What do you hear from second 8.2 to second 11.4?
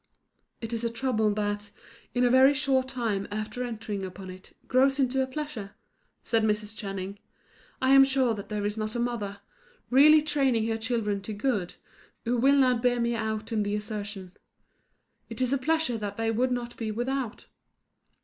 that there is not a mother, really training her children to